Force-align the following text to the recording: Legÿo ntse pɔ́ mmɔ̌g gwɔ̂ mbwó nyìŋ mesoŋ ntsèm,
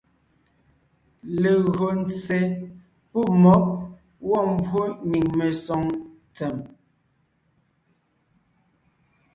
Legÿo 1.41 1.87
ntse 2.01 2.37
pɔ́ 3.11 3.23
mmɔ̌g 3.33 3.63
gwɔ̂ 4.25 4.39
mbwó 4.53 4.81
nyìŋ 5.09 5.25
mesoŋ 5.37 5.83
ntsèm, 6.29 6.55